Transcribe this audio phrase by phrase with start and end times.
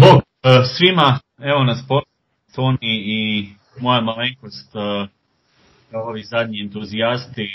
[0.00, 1.84] Bog e, svima, evo nas
[2.54, 3.48] Toni i
[3.80, 4.78] moja malenkost, e,
[5.96, 7.48] ovi zadnji entuzijasti e,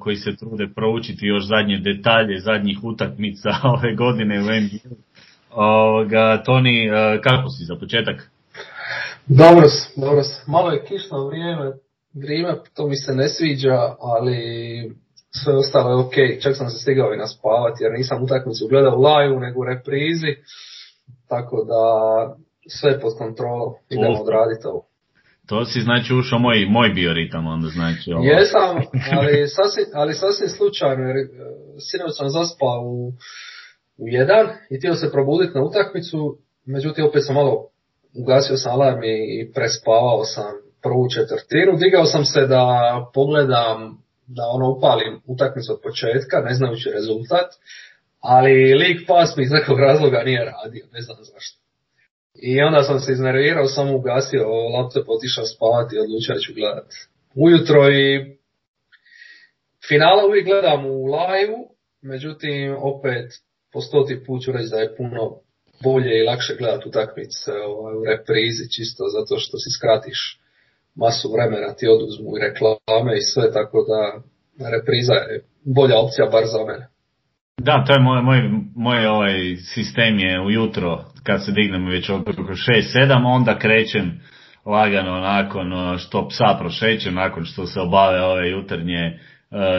[0.00, 4.94] koji se trude proučiti još zadnje detalje zadnjih utakmica ove godine u NBA.
[6.44, 6.90] Toni,
[7.22, 8.30] kako si za početak?
[9.26, 9.66] Dobro,
[9.96, 10.22] dobro.
[10.46, 11.72] Malo je kišno vrijeme,
[12.14, 14.38] vrijeme, to mi se ne sviđa, ali
[15.30, 16.42] sve ostalo je ok.
[16.42, 20.36] Čak sam se stigao i naspavati jer nisam utakmicu gledao live nego u reprizi
[21.28, 21.82] tako da
[22.68, 24.82] sve pod kontrolom, idemo odraditi ovo.
[25.48, 28.24] To si znači ušao moj, moj bioritam onda znači ovo.
[28.24, 28.76] Jesam,
[29.18, 31.26] ali sasvim, ali sasvim slučajno jer e,
[31.86, 33.12] sinoć sam zaspao u,
[34.02, 37.68] u jedan i htio se probuditi na utakmicu, međutim opet sam malo
[38.22, 41.72] ugasio sam alarm i prespavao sam prvu četvrtinu.
[41.84, 42.66] Digao sam se da
[43.14, 43.78] pogledam,
[44.26, 47.48] da ono upalim utakmicu od početka, ne znajući rezultat
[48.26, 51.58] ali lik pas mi iz nekog razloga nije radio, ne znam zašto.
[52.34, 56.90] I onda sam se iznervirao, sam ugasio laptop, otišao spavati i odlučio ću gledat.
[57.34, 58.36] Ujutro i
[59.88, 61.56] finala uvijek gledam u live
[62.02, 63.32] međutim opet
[63.72, 65.40] po stoti put ću reći da je puno
[65.82, 70.40] bolje i lakše gledati utakmice ovaj, u reprizi čisto zato što si skratiš
[70.94, 74.00] masu vremena, ti oduzmu i reklame i sve, tako da
[74.70, 76.93] repriza je bolja opcija bar za mene.
[77.58, 82.32] Da, to je moj, moj, moj ovaj sistem je ujutro kad se dignem već oko
[82.32, 84.20] 6-7, onda krećem
[84.66, 89.18] lagano nakon što psa prošećem, nakon što se obave ove jutarnje e,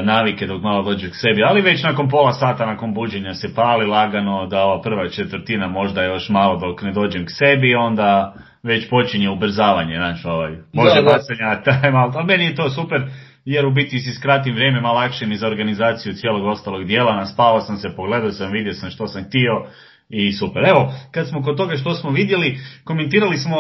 [0.04, 3.86] navike dok malo dođe k sebi, ali već nakon pola sata nakon buđenja se pali
[3.86, 8.90] lagano da ova prva četvrtina možda još malo dok ne dođem k sebi, onda već
[8.90, 13.02] počinje ubrzavanje, znači ovaj, može bacanja time out, meni je to super,
[13.46, 17.62] jer u biti si skratim vrijeme malo lakše mi za organizaciju cijelog ostalog dijela, naspavao
[17.62, 19.66] sam se, pogledao sam, vidio sam što sam htio
[20.10, 20.64] i super.
[20.66, 23.58] Evo, kad smo kod toga što smo vidjeli, komentirali smo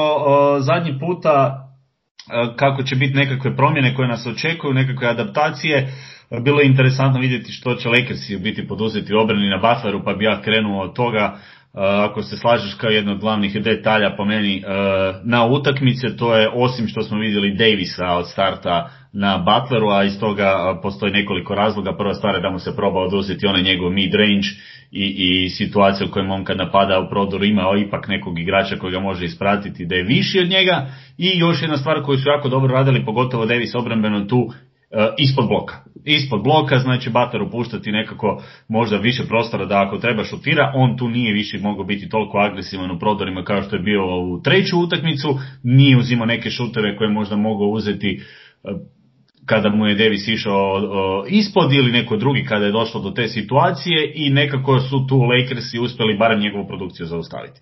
[0.59, 1.61] zadnji puta
[2.55, 5.93] kako će biti nekakve promjene koje nas očekuju, nekakve adaptacije.
[6.41, 10.41] Bilo je interesantno vidjeti što će Lakersi biti poduzeti obrani na Butleru, pa bi ja
[10.41, 11.37] krenuo od toga
[11.77, 14.63] ako se slažeš kao jedno od glavnih detalja po meni
[15.23, 20.19] na utakmice, to je osim što smo vidjeli Davisa od starta na Butleru, a iz
[20.19, 21.97] toga postoji nekoliko razloga.
[21.97, 24.47] Prva stvar je da mu se proba oduzeti onaj njegov mid range
[24.91, 28.91] i, i situacija u kojoj on kad napada u prodoru ima ipak nekog igrača koji
[28.91, 30.87] ga može ispratiti da je viši od njega
[31.17, 34.51] i još jedna stvar koju su jako dobro radili, pogotovo Davis obrambeno tu,
[35.17, 35.75] ispod bloka.
[36.05, 41.09] Ispod bloka, znači Butler puštati nekako možda više prostora da ako treba šutira, on tu
[41.09, 45.39] nije više mogao biti toliko agresivan u prodorima kao što je bio u treću utakmicu,
[45.63, 48.21] nije uzimao neke šutere koje možda mogao uzeti
[49.45, 50.81] kada mu je Davis išao
[51.27, 55.79] ispod ili neko drugi kada je došlo do te situacije i nekako su tu Lakersi
[55.79, 57.61] uspjeli barem njegovu produkciju zaustaviti.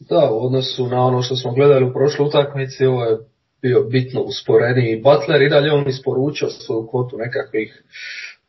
[0.00, 3.18] Da, u odnosu na ono što smo gledali u prošloj utakmici, ovo je
[3.62, 7.82] bio bitno usporeniji Butler i dalje on isporučio svoju kvotu nekakvih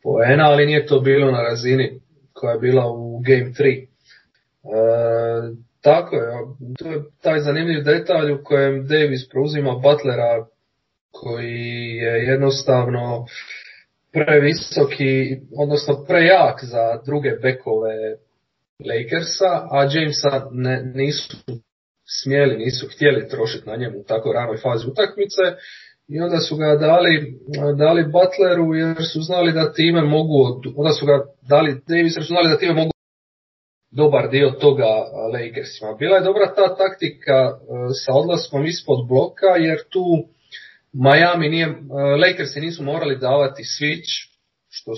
[0.03, 1.99] poena, ali nije to bilo na razini
[2.33, 3.83] koja je bila u Game 3.
[3.83, 3.87] E,
[5.81, 6.31] tako je,
[6.79, 10.45] to je taj zanimljiv detalj u kojem Davis preuzima Butlera
[11.11, 13.25] koji je jednostavno
[14.11, 18.17] previsoki, odnosno prejak za druge bekove
[18.89, 21.37] Lakersa, a Jamesa ne, nisu
[22.21, 25.43] smjeli, nisu htjeli trošiti na njemu u tako ranoj fazi utakmice
[26.07, 27.39] i onda su ga dali,
[27.77, 32.33] dali Butleru jer su znali da time mogu, onda su ga dali Davis jer su
[32.33, 32.91] znali da time mogu
[33.91, 34.91] dobar dio toga
[35.33, 35.93] Lakersima.
[35.99, 37.53] Bila je dobra ta taktika e,
[38.05, 40.05] sa odlaskom ispod bloka jer tu
[40.93, 41.73] Miami nije, e,
[42.21, 44.13] Lakersi nisu morali davati switch,
[44.69, 44.95] što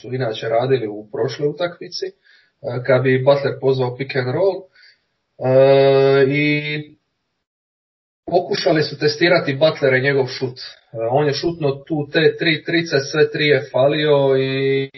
[0.00, 2.12] su inače radili u prošloj utakmici, e,
[2.86, 4.69] kad bi Butler pozvao pick and roll.
[5.44, 6.96] E, I
[8.26, 10.58] pokušali su testirati Butler i njegov šut.
[11.10, 14.90] On je šutno tu te tri trice, sve tri je falio i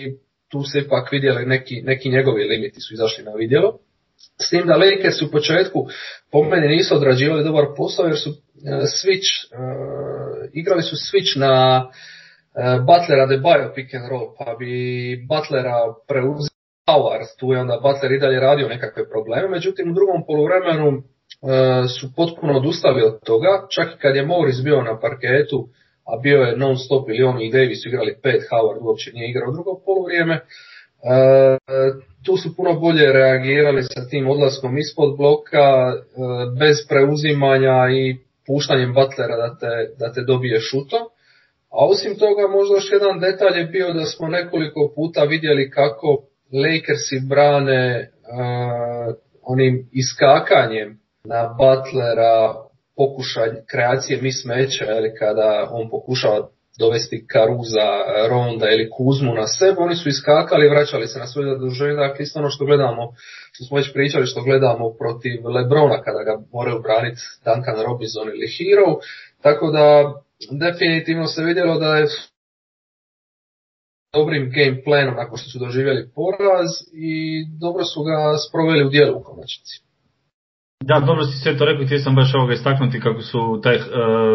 [0.49, 3.79] tu se ipak vidjeli neki, neki njegovi limiti su izašli na vidjelo.
[4.41, 5.87] S tim da Lakers u početku
[6.31, 8.31] po meni nisu odrađivali dobar posao jer su
[8.65, 9.31] switch
[10.53, 11.85] igrali su switch na
[12.55, 16.52] e, Butlera de Bayo pick and roll, pa bi Butlera preuzeo
[16.87, 21.03] Howard, tu je onda Butler i dalje radio nekakve probleme, međutim u drugom poluvremenu e,
[21.89, 25.69] su potpuno odustali od toga, čak i kad je Morris bio na parketu,
[26.11, 29.51] a bio je non stop ili on i Davis igrali pet, Howard uopće nije igrao
[29.51, 30.43] u drugom poluvrijeme, e,
[32.25, 35.93] tu su puno bolje reagirali sa tim odlaskom ispod bloka,
[36.59, 40.97] bez preuzimanja i puštanjem Butlera da te, da te dobije šuto.
[41.71, 46.23] A osim toga možda još jedan detalj je bio da smo nekoliko puta vidjeli kako
[46.53, 52.55] Lakersi brane uh, onim iskakanjem na Butlera,
[52.97, 57.91] pokušaj kreacije mismeća, ili kada on pokušava dovesti Karuza,
[58.31, 62.39] Ronda ili Kuzmu na sebe, oni su iskakali, vraćali se na svoje zaduženje, dakle isto
[62.39, 63.03] ono što gledamo,
[63.53, 68.49] što smo već pričali, što gledamo protiv Lebrona kada ga moraju braniti Duncan Robinson ili
[68.57, 68.91] Hero,
[69.43, 69.87] tako da
[70.65, 72.07] definitivno se vidjelo da je
[74.17, 76.71] dobrim game planom nakon što su doživjeli poraz
[77.09, 77.15] i
[77.61, 78.17] dobro su ga
[78.49, 79.75] sproveli u dijelu u konačnici.
[80.91, 83.83] Da, dobro si sve to rekao, htio sam baš ovoga istaknuti kako su taj uh,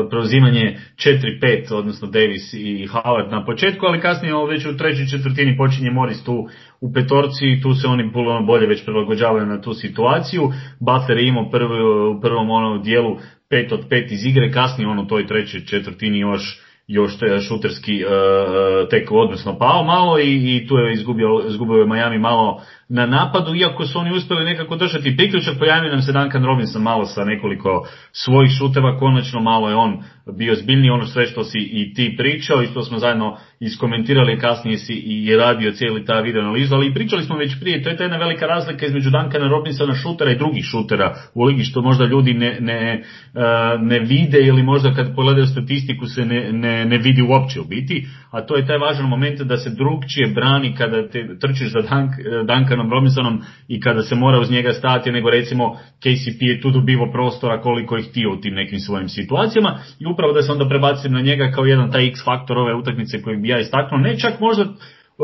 [0.10, 5.58] preuzimanje 4-5, odnosno Davis i Howard na početku, ali kasnije ovo već u trećoj četvrtini
[5.58, 6.48] počinje Morris tu
[6.82, 10.52] u petorci i tu se oni puno bolje već prilagođavaju na tu situaciju.
[10.80, 11.84] Butler je imao prvi,
[12.16, 13.18] u prvom onom dijelu
[13.52, 18.06] 5 od 5 iz igre, kasnije on u toj trećoj četvrtini još još te šuterski
[18.06, 23.06] uh, tek odnosno pao malo i, i tu je izgubio, izgubio je Miami malo na
[23.06, 27.26] napadu, iako su oni uspjeli nekako držati priključak, pojavio nam se Duncan Robinson malo sa
[27.26, 29.98] nekoliko svojih šuteva, konačno malo je on
[30.38, 34.78] bio zbiljniji, ono sve što si i ti pričao i što smo zajedno iskomentirali, kasnije
[34.78, 37.98] si i radio cijeli ta video analizu, ali i pričali smo već prije, to je
[37.98, 42.06] ta jedna velika razlika između Duncana Robinsona šutera i drugih šutera u ligi, što možda
[42.06, 43.04] ljudi ne, ne,
[43.80, 48.08] ne vide ili možda kad pogledaju statistiku se ne, ne, ne vidi uopće u biti,
[48.32, 52.12] a to je taj važan moment da se drugčije brani kada te trčiš za Dunk,
[52.78, 57.12] Duncanom Robinsonom i kada se mora uz njega stati, nego recimo KCP je tu dobivo
[57.12, 61.14] prostora koliko je htio u tim nekim svojim situacijama i upravo da se onda prebacim
[61.14, 64.40] na njega kao jedan taj X faktor ove utakmice koji bi ja istaknuo, ne čak
[64.40, 64.66] možda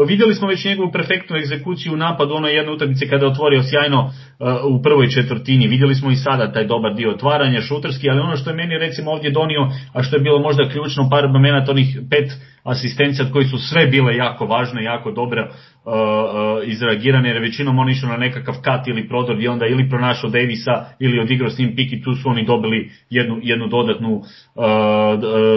[0.08, 4.02] Vidjeli smo već njegovu perfektnu egzekuciju u napadu onoj jedne utakmice kada je otvorio sjajno
[4.04, 5.68] uh, u prvoj četvrtini.
[5.68, 9.12] Vidjeli smo i sada taj dobar dio otvaranja šuterski, ali ono što je meni recimo
[9.12, 12.32] ovdje donio, a što je bilo možda ključno par momenata onih pet
[12.64, 15.50] asistencija koji su sve bile jako važne, jako dobre uh,
[15.94, 20.30] uh, izreagirane, jer većinom oni išli na nekakav kat ili prodor gdje onda ili pronašao
[20.30, 24.24] Davisa ili odigrao s njim pik i tu su oni dobili jednu, jednu dodatnu, uh,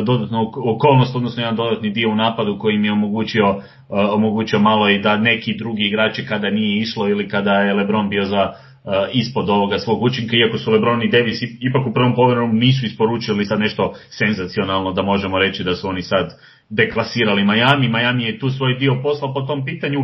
[0.04, 4.88] dodatnu okolnost, odnosno jedan dodatni dio u napadu koji im je omogućio, uh, omogućio malo
[4.88, 8.66] i da neki drugi igrači kada nije išlo ili kada je Lebron bio za Uh,
[9.12, 13.44] ispod ovoga svog učinka, iako su Lebron i Davis ipak u prvom povremenu nisu isporučili
[13.44, 16.38] sad nešto senzacionalno da možemo reći da su oni sad
[16.70, 17.88] deklasirali Miami.
[17.88, 20.00] Miami je tu svoj dio posla po tom pitanju,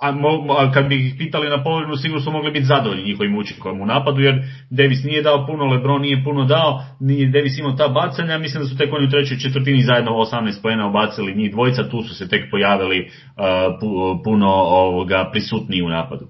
[0.00, 3.38] a, mo, a kad bi ih pitali na povremenu sigurno su mogli biti zadovoljni njihovim
[3.38, 7.72] učinkom u napadu jer Davis nije dao puno, Lebron nije puno dao, nije Davis imao
[7.72, 11.52] ta bacanja, mislim da su tek oni u trećoj četvrtini zajedno 18 pojena obacili njih
[11.52, 16.26] dvojica, tu su se tek pojavili uh, puno ovoga prisutniji u napadu.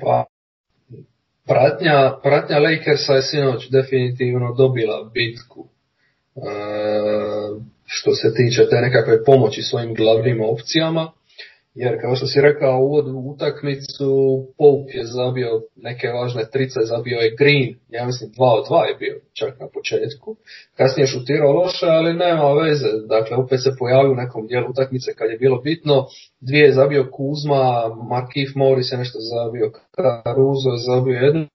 [0.00, 0.24] Pa,
[1.46, 5.66] pratnja, pratnja Lakersa je sinoć definitivno dobila bitku.
[6.36, 6.40] E,
[7.86, 11.12] što se tiče te nekakve pomoći svojim glavnim opcijama.
[11.82, 14.10] Jer kao što si rekao u utakmicu,
[14.58, 18.94] Pope je zabio neke važne trice, zabio je Green, ja mislim 2 od 2 je
[19.02, 20.36] bio čak na početku.
[20.76, 22.90] Kasnije je šutirao loše, ali nema veze.
[23.08, 26.06] Dakle, opet se pojavio u nekom dijelu utakmice kad je bilo bitno.
[26.40, 27.64] Dvije je zabio Kuzma,
[28.10, 31.46] Markif Morris je nešto zabio, Caruso je zabio jednu.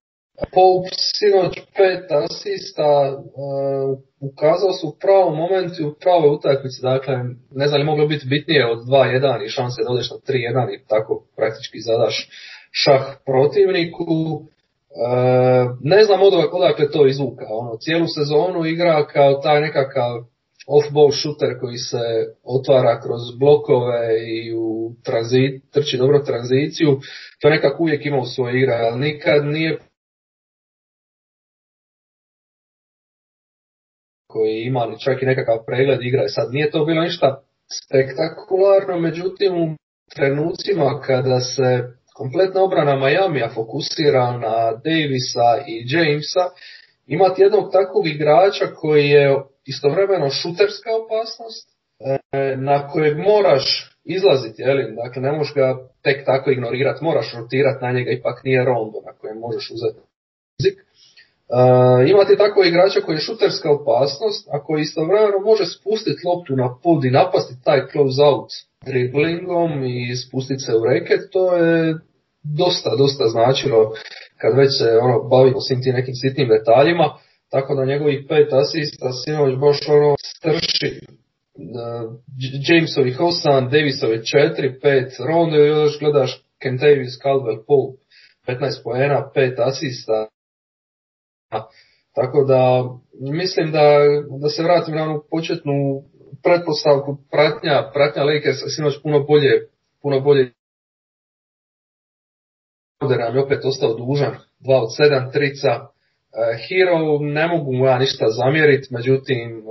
[0.53, 7.15] Pope sinoć pet asista, uh, ukazao su u pravom momentu u pravoj utakmici, dakle
[7.51, 10.88] ne znam li moglo biti bitnije od 2-1 i šanse da odeš na 3-1 i
[10.88, 12.29] tako praktički zadaš
[12.71, 14.03] šah protivniku.
[14.03, 16.19] Uh, ne znam
[16.51, 20.24] odakle to izvuka, ono, cijelu sezonu igra kao taj nekakav
[20.67, 22.05] off-ball shooter koji se
[22.43, 27.00] otvara kroz blokove i u tranzit, trči dobro tranziciju,
[27.41, 29.77] to nekako uvijek ima u svojoj igra, ali nikad nije
[34.31, 36.23] koji imali čak i nekakav pregled igre.
[36.27, 37.41] Sad nije to bilo ništa
[37.79, 39.75] spektakularno, međutim u
[40.15, 41.83] trenucima kada se
[42.15, 46.45] kompletna obrana Majamija fokusira na Davisa i Jamesa,
[47.07, 49.35] imati jednog takvog igrača koji je
[49.65, 51.69] istovremeno šuterska opasnost,
[52.00, 54.95] e, na kojeg moraš izlaziti, jeli?
[54.95, 59.13] dakle ne možeš ga tek tako ignorirati, moraš rotirati na njega, ipak nije rondo na
[59.13, 60.11] kojem možeš uzeti.
[61.51, 66.67] Uh, imate tako igrača koji je šuterska opasnost, a koji istovremeno može spustiti loptu na
[66.84, 68.50] pod i napasti taj close out
[68.86, 71.96] driblingom i spustiti se u reket, to je
[72.43, 73.93] dosta, dosta značilo
[74.41, 77.08] kad već se ono, bavimo svim tim nekim sitnim detaljima,
[77.50, 80.91] tako da njegovih pet asista sinoć baš ono strši.
[81.55, 82.13] Uh,
[82.67, 87.98] Jamesovih 8, Davisovi 4, 5, Rondo još gledaš Kentavious Caldwell Pope
[88.48, 90.27] 15 poena, 5 asista,
[92.15, 92.84] tako da
[93.20, 93.88] mislim da,
[94.41, 95.74] da se vratim na onu početnu
[96.43, 99.67] pretpostavku pratnja, pratnja Lakersa sinoć puno bolje,
[100.01, 100.51] puno bolje
[103.01, 105.70] nam je opet ostao dužan, 2 od 7 trica.
[105.70, 105.81] E,
[106.67, 109.63] Hero ne mogu mu ja ništa zamjeriti, međutim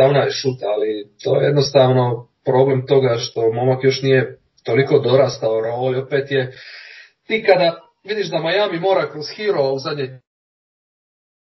[0.00, 5.98] 8-18 šuta, ali to je jednostavno problem toga što momak još nije toliko dorastao roli,
[5.98, 6.52] opet je
[7.26, 10.20] ti kada vidiš da Miami mora kroz Hero u zadnje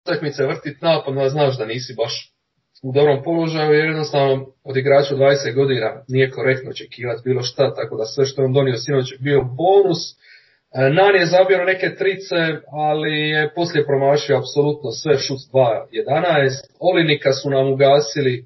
[0.04, 2.34] utakmice vrtit napad, znaš da nisi baš
[2.82, 7.96] u dobrom položaju jer jednostavno od igrača 20 godina nije korektno očekivati bilo šta, tako
[7.96, 10.00] da sve što je on donio sinoć je bio bonus.
[10.12, 12.40] E, Nan je zabio neke trice,
[12.72, 16.50] ali je poslije promašio apsolutno sve šut 2-11.
[16.80, 18.34] Olinika su nam ugasili.
[18.38, 18.44] E,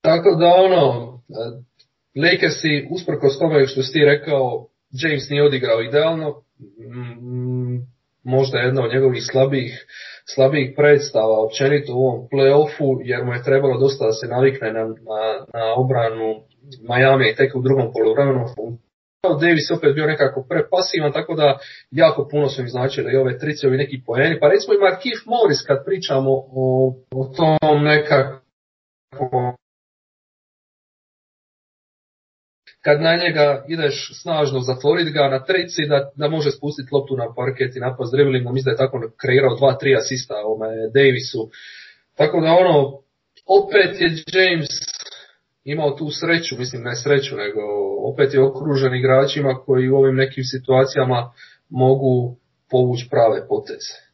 [0.00, 0.82] tako da ono,
[1.28, 1.42] e,
[2.22, 6.42] Lakersi, usprkos tome što si ti rekao, James nije odigrao idealno,
[8.26, 9.86] možda jedna od njegovih slabijih,
[10.34, 14.84] slabijih predstava općenito u ovom playoffu, jer mu je trebalo dosta da se navikne na,
[14.84, 15.22] na,
[15.54, 16.28] na obranu
[16.88, 18.44] Miami tek u drugom poluvremenu
[19.40, 21.58] Davis opet bio nekako prepasivan, tako da
[21.90, 24.40] jako puno su im značili i ove tricevi neki poeni.
[24.40, 29.56] Pa recimo i Markif Morris kad pričamo o, o tom nekako
[32.86, 37.34] kad na njega ideš snažno zatvoriti ga na trici da, da može spustiti loptu na
[37.36, 41.42] parket i napast driblingom, mislim da je tako kreirao dva, tri asista ome Davisu.
[42.16, 42.76] Tako da ono,
[43.58, 44.68] opet je James
[45.64, 47.60] imao tu sreću, mislim ne sreću, nego
[48.12, 51.32] opet je okružen igračima koji u ovim nekim situacijama
[51.68, 52.36] mogu
[52.70, 54.05] povući prave poteze.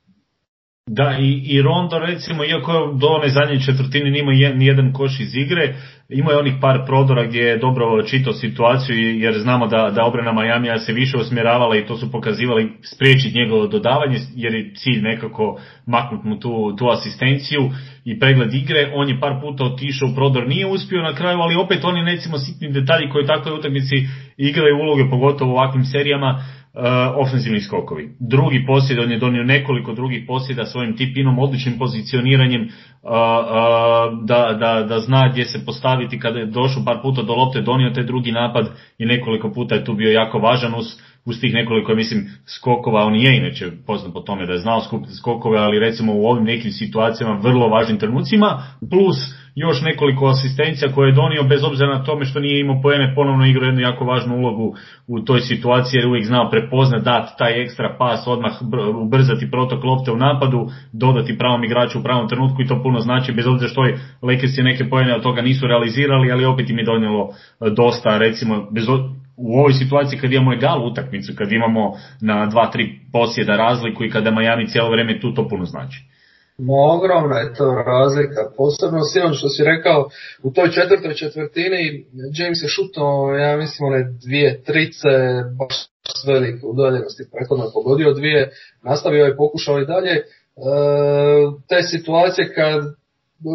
[0.86, 5.34] Da, i, i Rondo recimo, iako do one zadnje četvrtine nima ni jedan koš iz
[5.34, 5.74] igre,
[6.08, 10.32] ima je onih par prodora gdje je dobro čitao situaciju jer znamo da, da obrana
[10.32, 15.60] Majamija se više usmjeravala i to su pokazivali spriječiti njegovo dodavanje jer je cilj nekako
[15.86, 17.70] maknuti mu tu, tu asistenciju
[18.04, 18.92] i pregled igre.
[18.94, 22.38] On je par puta otišao u prodor, nije uspio na kraju, ali opet oni recimo
[22.38, 23.96] sitni detalji koji u takvoj utakmici
[24.36, 26.42] igraju uloge, pogotovo u ovakvim serijama,
[27.16, 28.16] ofenzivni skokovi.
[28.20, 34.56] Drugi posjed, on je donio nekoliko drugih posjeda svojim tipinom, odličnim pozicioniranjem uh, uh, da,
[34.60, 38.04] da, da zna gdje se postaviti kada je došao par puta do lopte, donio taj
[38.04, 40.86] drugi napad i nekoliko puta je tu bio jako važan uz,
[41.24, 45.14] uz tih nekoliko, mislim, skokova, on je inače poznat po tome da je znao skupiti
[45.14, 49.16] skokove, ali recimo u ovim nekim situacijama vrlo važnim trenucima, plus
[49.54, 53.46] još nekoliko asistencija koje je donio bez obzira na tome što nije imao poene, ponovno
[53.46, 54.74] igrao jednu jako važnu ulogu
[55.06, 58.52] u toj situaciji jer je uvijek znao prepoznat, dati taj ekstra pas, odmah
[59.02, 63.32] ubrzati protok lopte u napadu, dodati pravom igraču u pravom trenutku i to puno znači
[63.32, 66.84] bez obzira što je Lakersi neke poene od toga nisu realizirali, ali opet im je
[66.84, 68.88] donijelo e, dosta, recimo, bez
[69.36, 74.10] u ovoj situaciji kad imamo egal utakmicu, kad imamo na dva, tri posjeda razliku i
[74.10, 75.98] kada Miami cijelo vrijeme tu, to puno znači.
[76.68, 80.08] Ogromna je to razlika, posebno Simon što si rekao,
[80.42, 82.04] u toj četvrtoj četvrtini
[82.38, 85.12] James je šutno, ja mislim, one dvije trice,
[85.58, 85.74] baš
[86.18, 88.50] s velike udaljenosti, prethodno pogodio dvije,
[88.82, 90.10] nastavio je pokušao i dalje.
[90.10, 90.22] E,
[91.68, 92.82] te situacije kad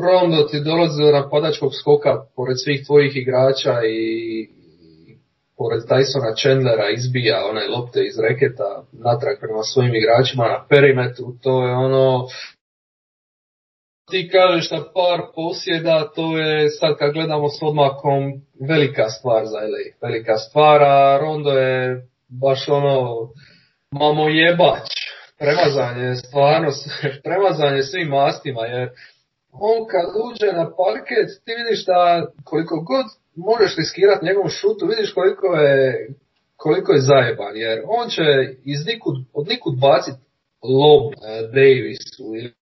[0.06, 4.50] Rondo ti dolazi do napadačkog skoka pored svih tvojih igrača i,
[5.58, 11.68] pored Tysona Chandlera izbija one lopte iz reketa natrag prema svojim igračima na perimetru, to
[11.68, 12.28] je ono
[14.12, 18.22] ti kažeš da par posjeda, to je sad kad gledamo s odmakom
[18.70, 19.86] velika stvar za LA.
[20.08, 23.30] Velika stvar, a Rondo je baš ono
[23.92, 24.88] mamo jebač.
[25.40, 26.70] Premazanje, stvarno,
[27.26, 28.90] premazanje svim mastima, jer
[29.52, 33.06] on kad uđe na parket, ti vidiš da koliko god
[33.38, 36.08] možeš riskirati njegovom šutu, vidiš koliko je,
[36.56, 38.24] koliko je zajeban, jer on će
[38.64, 40.18] iz nikud, od nikud baciti
[40.64, 42.54] lob eh, Davisu ili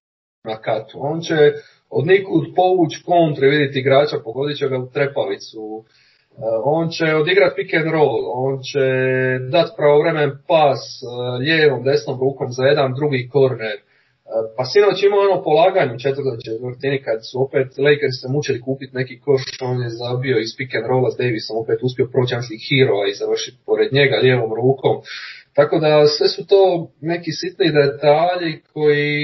[0.44, 0.98] na katu.
[1.00, 1.52] On će
[1.90, 5.84] od nikud povući kontre, vidjeti igrača, pogodit će ga u trepavicu.
[5.84, 8.84] E, on će odigrat pick and roll, on će
[9.50, 11.06] dat pravovremen pas e,
[11.38, 13.76] lijevom, desnom rukom za jedan drugi korner.
[14.32, 18.58] E, pa sinoć imao ono polaganje u četvrtoj četvrtini kad su opet Lakers se mučili
[18.66, 22.62] kupiti neki koš, on je zabio iz pick and rolla s Davisom, opet uspio proći
[22.66, 24.94] hero i završiti pored njega lijevom rukom.
[25.58, 26.62] Tako da sve su to
[27.12, 29.16] neki sitni detalji koji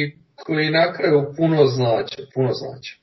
[0.47, 3.02] koji na kraju puno znači, puno znači.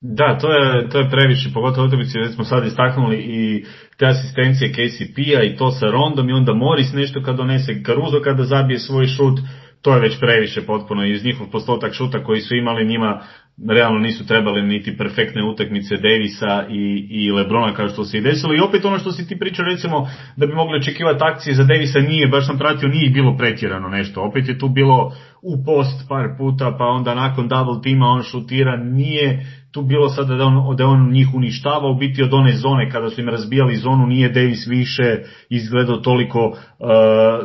[0.00, 3.64] Da, to je, to je previše, pogotovo utakmici već smo sad istaknuli i
[3.98, 8.44] te asistencije KCP-a i to sa Rondom i onda Morris nešto kad donese Caruso kada
[8.44, 9.38] zabije svoj šut,
[9.84, 11.04] to je već previše potpuno.
[11.04, 13.20] Iz njihov postotak šuta koji su imali njima
[13.68, 18.54] realno nisu trebali niti perfektne utakmice Davisa i, i Lebrona kao što se i desilo.
[18.54, 21.98] I opet ono što si ti pričao recimo da bi mogli očekivati akcije za Davisa
[21.98, 25.12] nije, baš sam pratio, nije bilo pretjerano nešto, opet je tu bilo
[25.42, 30.34] u post par puta pa onda nakon double tima on šutira, nije tu bilo sada
[30.34, 33.76] da on, da on njih uništava, u biti od one zone kada su im razbijali
[33.76, 36.56] zonu nije Davis više izgledao toliko uh,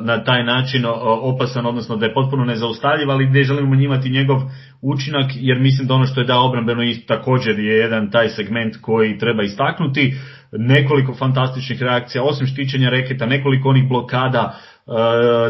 [0.06, 4.42] na taj način uh, opasan, odnosno da je potpuno nezaustavljiv, ali gdje želimo njimati njegov
[4.82, 8.76] učinak, jer mislim da ono što je dao obrambeno i također je jedan taj segment
[8.82, 10.14] koji treba istaknuti.
[10.52, 14.60] Nekoliko fantastičnih reakcija, osim štićenja reketa, nekoliko onih blokada,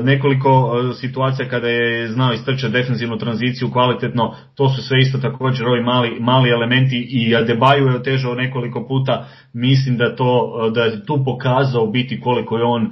[0.03, 5.67] nekoliko e, situacija kada je znao istrčati defensivnu tranziciju kvalitetno, to su sve isto također
[5.67, 11.05] ovi mali, mali elementi i Adebayo je otežao nekoliko puta, mislim da, to, da je
[11.05, 12.91] tu pokazao biti koliko je on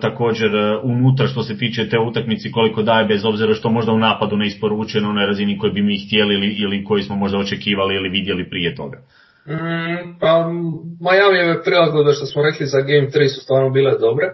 [0.00, 0.50] također
[0.82, 4.46] unutra što se tiče te utakmici koliko daje bez obzira što možda u napadu ne
[4.46, 8.50] isporučeno na razini koji bi mi htjeli ili, ili koji smo možda očekivali ili vidjeli
[8.50, 8.98] prije toga.
[9.46, 10.48] Mm, pa
[11.00, 14.26] Miami prilagodbe što smo rekli za Game 3 su stvarno bile dobre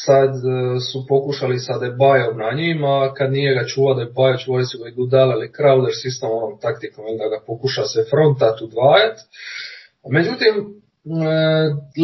[0.00, 4.78] sad e, su pokušali sa Debajom na njima, kad nije ga čuvao Debaja, čuvali su
[4.78, 9.16] ga i Gudala ili Crowder sistem onom taktikom da ga pokuša se frontat udvajat.
[10.16, 10.64] Međutim, e,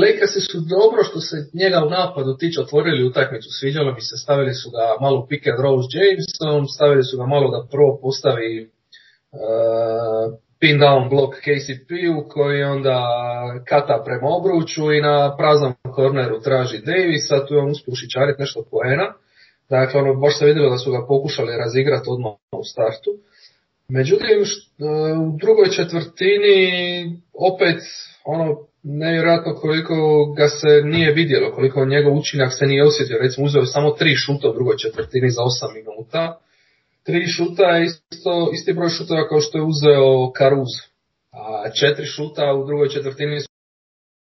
[0.00, 4.54] Lakersi su dobro što se njega u napadu tiče otvorili utakmicu, sviđalo mi se, stavili
[4.54, 8.52] su ga malo pick and roll s Jamesom, stavili su ga malo da prvo postavi
[8.62, 8.68] e,
[10.60, 13.00] pin down blok KCP-u koji onda
[13.68, 17.94] kata prema obruču i na praznom korneru traži Davisa, tu je on uspio
[18.38, 19.12] nešto poena.
[19.70, 23.10] Dakle, ono, baš se vidjelo da su ga pokušali razigrati odmah u startu.
[23.88, 24.38] Međutim,
[25.26, 26.60] u drugoj četvrtini
[27.32, 27.80] opet
[28.24, 33.18] ono nevjerojatno koliko ga se nije vidjelo, koliko njegov učinak se nije osjetio.
[33.18, 36.38] Recimo uzeo samo tri šuta u drugoj četvrtini za osam minuta
[37.08, 40.72] tri šuta je isto, isti broj šutova kao što je uzeo Karuz.
[41.32, 43.48] A četiri šuta u drugoj četvrtini su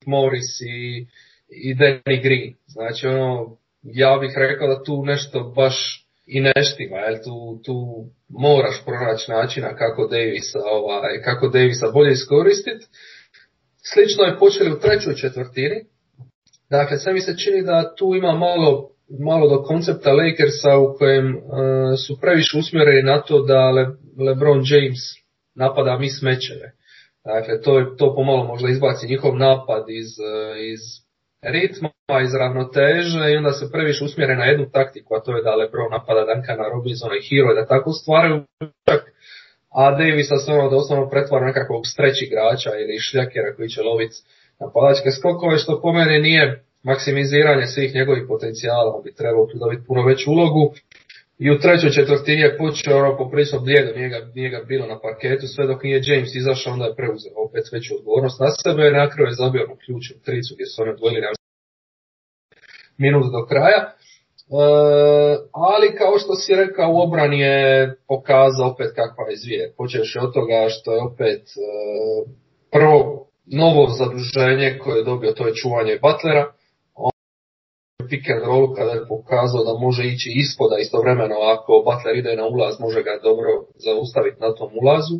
[0.06, 1.06] Morris i,
[1.48, 2.54] i Danny Green.
[2.66, 7.74] Znači ono, ja bih rekao da tu nešto baš i ne štima, jer tu, tu
[8.28, 12.86] moraš pronaći načina kako Davisa, ovaj, kako Davisa bolje iskoristiti.
[13.92, 15.84] Slično je počeli u trećoj četvrtini.
[16.70, 18.90] Dakle, sve mi se čini da tu ima malo
[19.24, 21.42] malo do koncepta Lakersa u kojem uh,
[22.06, 23.86] su previše usmjereni na to da Le,
[24.26, 25.02] LeBron James
[25.54, 26.72] napada mi smečeve.
[27.24, 30.82] Dakle, to, to pomalo možda izbaci njihov napad iz, uh, iz
[31.42, 31.90] ritma,
[32.24, 35.90] iz ravnoteže i onda se previše usmjere na jednu taktiku, a to je da LeBron
[35.90, 38.44] napada Duncana Robinsona i Hero da tako stvaraju
[38.88, 39.02] čak
[39.76, 44.16] a Davisa se ono doslovno pretvara nekakvog streć igrača ili šljakera koji će loviti
[44.60, 50.02] napadačke skokove, što po meni nije maksimiziranje svih njegovih potencijala, bi trebao tu dobiti puno
[50.10, 50.64] veću ulogu.
[51.38, 55.00] I u trećoj četvrtini je počeo ono poprilično blijedo, nije ga, nije ga bilo na
[55.00, 59.10] parketu, sve dok nije James izašao, onda je preuzeo opet veću odgovornost na sebe, na
[59.10, 61.30] kraju je zabio ključ u tricu gdje su oni odvojili na
[62.98, 63.80] minut do kraja.
[63.82, 63.92] E,
[65.52, 69.68] ali kao što si rekao, u obrani je pokazao opet kakva je zvijer.
[69.76, 71.60] Počeš od toga što je opet e,
[72.72, 76.55] prvo novo zaduženje koje je dobio, to je čuvanje Butlera
[78.10, 82.46] pick and roll kada je pokazao da može ići ispoda istovremeno ako Butler ide na
[82.54, 83.50] ulaz može ga dobro
[83.84, 85.16] zaustaviti na tom ulazu.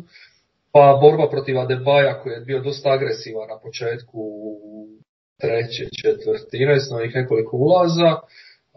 [0.73, 4.19] Pa borba protiv Adebaja koji je bio dosta agresivan na početku
[5.41, 8.11] treće četvrtine s nekoliko ulaza.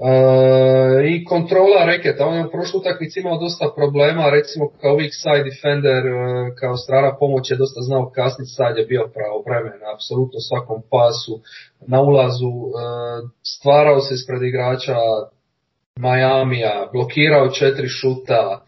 [0.01, 5.15] E, I kontrola reketa, on je u prošlu utakmici imao dosta problema, recimo kao weak
[5.23, 6.13] side defender, e,
[6.61, 11.41] kao strana pomoć je dosta znao kasniti, sad je bio pravo vremen, apsolutno svakom pasu,
[11.87, 12.83] na ulazu, e,
[13.43, 14.97] stvarao se ispred igrača
[15.99, 18.65] Majamija, blokirao četiri šuta,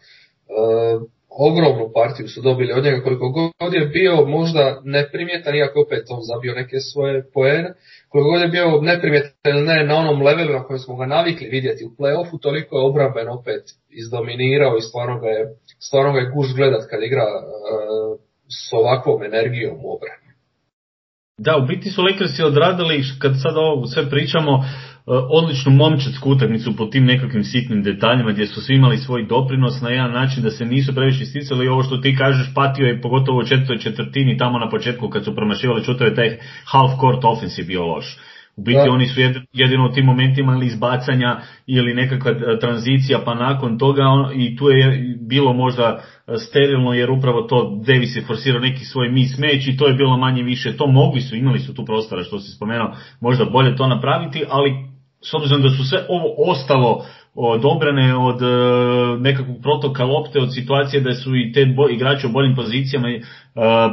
[1.37, 6.19] ogromnu partiju su dobili od njega koliko god je bio možda neprimjetan, iako opet on
[6.21, 7.73] zabio neke svoje poene,
[8.09, 11.85] koliko god je bio neprimjetan ne na onom levelu na kojem smo ga navikli vidjeti
[11.85, 15.43] u playoffu, toliko je obramben opet izdominirao i stvarno ga je,
[15.79, 18.19] stvarno ga je guš gledat kad igra uh,
[18.59, 20.23] s ovakvom energijom u obrani.
[21.37, 24.63] Da, u biti su Lakersi odradili, kad sad ovo sve pričamo,
[25.05, 29.89] odličnu momčadsku utakmicu po tim nekakvim sitnim detaljima gdje su svi imali svoj doprinos na
[29.89, 33.39] jedan način da se nisu previše isticali i ovo što ti kažeš patio je pogotovo
[33.39, 37.85] u četvrtoj četvrtini tamo na početku kad su promašivali čutove taj half court offense bio
[37.85, 38.17] loš.
[38.55, 39.21] U biti oni su
[39.53, 44.03] jedino u tim momentima ili izbacanja ili nekakva e, tranzicija pa nakon toga
[44.35, 49.09] i tu je bilo možda e, sterilno jer upravo to Davis je forsirao neki svoj
[49.09, 50.87] mis meć i to je bilo manje više, to.
[50.87, 54.92] Mogli su, imali su tu prostora što si spomenuo, možda bolje to napraviti, ali
[55.23, 57.05] s obzirom da su sve ovo ostalo
[57.35, 58.39] od obrane, od
[59.21, 63.21] nekakvog protoka lopte, od situacije da su i te bo, igrači u boljim pozicijama e,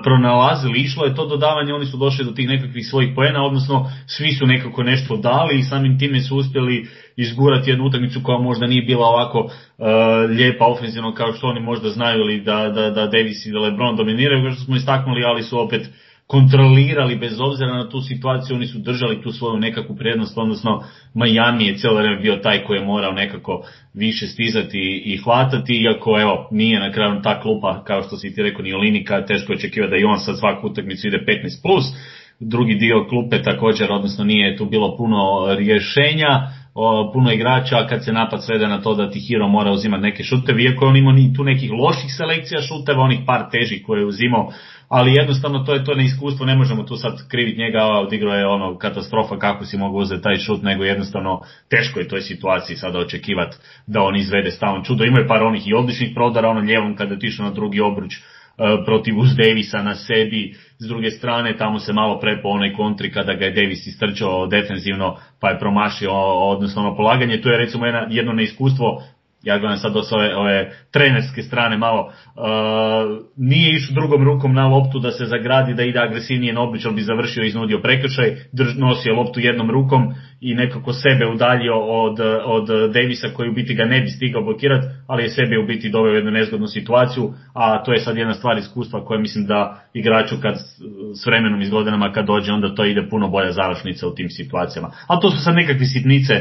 [0.02, 4.32] pronalazili, išlo je to dodavanje, oni su došli do tih nekakvih svojih poena, odnosno svi
[4.32, 8.82] su nekako nešto dali i samim time su uspjeli izgurati jednu utakmicu koja možda nije
[8.82, 9.84] bila ovako e,
[10.26, 13.96] lijepa ofenzivno kao što oni možda znaju ili da, da, da Davis i da LeBron
[13.96, 15.90] dominiraju, kao što smo istaknuli, ali su opet
[16.30, 21.66] kontrolirali bez obzira na tu situaciju, oni su držali tu svoju nekakvu prednost, odnosno Miami
[21.66, 23.62] je cijelo vrijeme bio taj koji je morao nekako
[23.94, 28.42] više stizati i hvatati, iako evo nije na kraju ta klupa kao što si ti
[28.42, 31.84] rekao ni Olinika, teško očekivati da i on sad svaku utakmicu ide 15+, plus.
[32.40, 36.48] drugi dio klupe također, odnosno nije tu bilo puno rješenja,
[37.12, 40.22] puno igrača, a kad se napad svede na to da ti Hero mora uzimati neke
[40.22, 44.52] šuteve, iako on imao tu nekih loših selekcija šuteva, onih par težih koje je uzimao,
[44.88, 48.78] ali jednostavno to je to neiskustvo, ne možemo tu sad kriviti njega, odigrao je ono
[48.78, 53.56] katastrofa kako si mogu uzeti taj šut, nego jednostavno teško je toj situaciji sada očekivati
[53.86, 55.04] da on izvede stavno čudo.
[55.04, 58.12] Ima je par onih i odličnih prodara, ono ljevom kada tišu na drugi obruč,
[58.84, 63.34] protiv uz Davisa na sebi, s druge strane tamo se malo prepo onaj kontri kada
[63.34, 66.12] ga je Davis istrčao defensivno pa je promašio
[66.50, 69.02] odnosno ono polaganje, tu je recimo jedno neiskustvo
[69.42, 74.66] ja gledam sad do ove, ove trenerske strane malo, uh, nije išao drugom rukom na
[74.66, 78.76] loptu da se zagradi, da ide agresivnije na oblič, bi završio i iznudio prekršaj, drž,
[78.76, 83.84] nosio loptu jednom rukom i nekako sebe udaljio od, od Davisa koji u biti ga
[83.84, 87.92] ne bi stigao blokirati, ali je sebe u biti doveo jednu nezgodnu situaciju, a to
[87.92, 90.54] je sad jedna stvar iskustva koja mislim da igraču kad
[91.14, 94.90] s vremenom iz godinama kad dođe onda to ide puno bolja završnica u tim situacijama.
[95.08, 96.34] A to su sad nekakve sitnice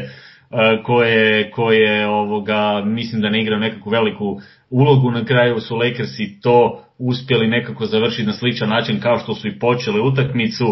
[0.84, 5.12] koje, koje ovoga, mislim da ne igra nekakvu veliku ulogu.
[5.12, 9.60] Na kraju su Lakersi to uspjeli nekako završiti na sličan način kao što su i
[9.60, 10.66] počeli utakmicu.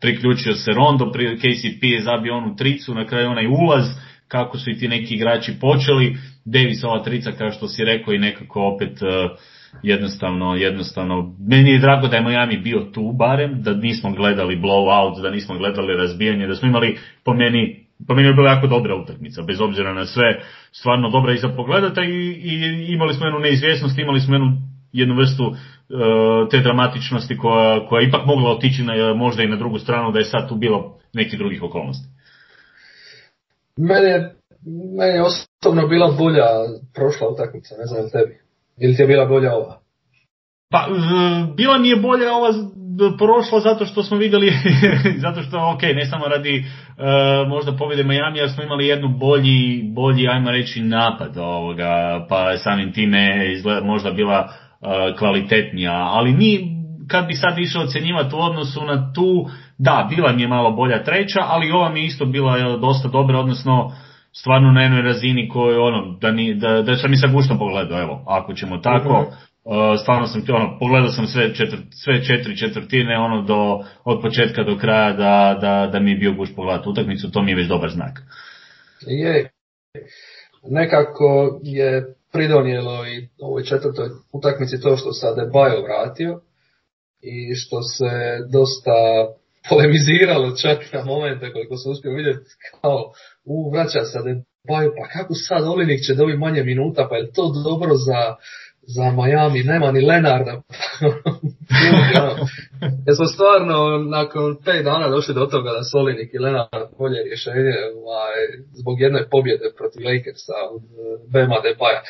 [0.00, 3.84] Priključio se Rondo, KCP je zabio onu tricu, na kraju onaj ulaz,
[4.28, 6.16] kako su i ti neki igrači počeli.
[6.44, 9.28] Davis ova trica kao što si rekao i nekako opet e,
[9.82, 15.22] jednostavno, jednostavno, meni je drago da je Miami bio tu barem, da nismo gledali blowout,
[15.22, 18.94] da nismo gledali razbijanje, da smo imali po meni po meni je bila jako dobra
[18.94, 20.40] utakmica, bez obzira na sve,
[20.72, 24.52] stvarno dobra i za pogledata i, i imali smo jednu neizvjesnost, imali smo jednu,
[24.92, 29.78] jednu vrstu uh, te dramatičnosti koja, koja ipak mogla otići na, možda i na drugu
[29.78, 32.08] stranu da je sad tu bilo nekih drugih okolnosti.
[33.76, 34.34] Meni je,
[34.98, 36.46] meni je osobno bila bolja
[36.94, 38.40] prošla utakmica, ne znam tebi.
[38.80, 39.80] Ili ti je bila bolja ova?
[40.70, 40.88] Pa,
[41.56, 42.52] bila mi je bolja ova
[43.18, 44.52] prošla zato što smo vidjeli,
[45.24, 49.82] zato što, ok, ne samo radi uh, možda pobjede Miami, jer smo imali jednu bolji,
[49.94, 56.58] bolji, ajmo reći, napad ovoga, pa samim time izgleda, možda bila uh, kvalitetnija, ali mi,
[57.08, 59.46] kad bi sad išao ocjenjivati u odnosu na tu,
[59.78, 63.38] da, bila mi je malo bolja treća, ali ova mi je isto bila dosta dobra,
[63.38, 63.92] odnosno
[64.32, 68.00] stvarno na jednoj razini koju ono, da, ni, da, da sam i sa guštom pogledao,
[68.00, 69.49] evo, ako ćemo tako, mhm.
[70.02, 71.54] Stvarno sam ono, pogledao sam sve,
[71.90, 76.32] sve četiri četvrtine ono do, od početka do kraja da, da, da mi je bio
[76.32, 78.20] guš pogledati utakmicu, to mi je već dobar znak.
[79.06, 79.50] Je,
[80.70, 86.40] nekako je pridonijelo i ovoj četvrtoj utakmici to što se Adebayo vratio
[87.22, 88.92] i što se dosta
[89.68, 93.12] polemiziralo čak na momente koliko sam uspio vidjeti kao
[93.44, 97.52] u vraća se Adebayo, pa kako sad Olinik će dobiti manje minuta, pa je to
[97.64, 98.36] dobro za
[98.94, 100.52] za Miami, nema ni Lenarda.
[103.06, 107.76] ja smo stvarno nakon pet dana došli do toga da Solinik i Lenard bolje rješenje
[108.04, 108.40] ovaj,
[108.80, 112.00] zbog jedne pobjede protiv Lakersa od eh, Bema Depaja.